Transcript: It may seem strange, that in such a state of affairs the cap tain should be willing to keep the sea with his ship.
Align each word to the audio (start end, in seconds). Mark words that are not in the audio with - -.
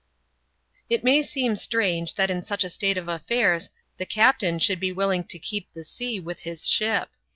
It 0.89 1.03
may 1.03 1.21
seem 1.21 1.55
strange, 1.55 2.15
that 2.15 2.31
in 2.31 2.41
such 2.43 2.63
a 2.63 2.69
state 2.71 2.97
of 2.97 3.07
affairs 3.07 3.69
the 3.97 4.05
cap 4.07 4.39
tain 4.39 4.57
should 4.57 4.79
be 4.79 4.91
willing 4.91 5.25
to 5.25 5.37
keep 5.37 5.71
the 5.73 5.83
sea 5.85 6.19
with 6.19 6.39
his 6.39 6.67
ship. 6.67 7.11